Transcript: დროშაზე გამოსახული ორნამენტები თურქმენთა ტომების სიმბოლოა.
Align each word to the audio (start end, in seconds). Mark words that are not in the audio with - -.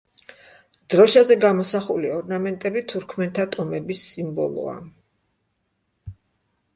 დროშაზე 0.93 1.35
გამოსახული 1.41 2.09
ორნამენტები 2.13 2.83
თურქმენთა 2.93 3.45
ტომების 3.57 4.01
სიმბოლოა. 4.15 4.73